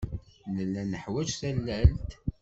Nella 0.55 0.81
neḥwaj 0.85 1.29
tallalt. 1.39 2.11